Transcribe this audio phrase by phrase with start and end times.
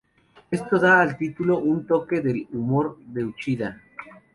[0.49, 3.79] Esto da al título un toque del humor de Uchida.